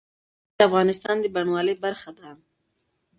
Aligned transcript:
انګور 0.53 0.57
د 0.63 0.67
افغانستان 0.69 1.15
د 1.19 1.25
بڼوالۍ 1.35 1.75
برخه 1.85 2.09
ده. 2.17 2.29